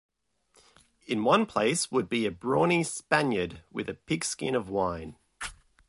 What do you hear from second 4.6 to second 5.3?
wine.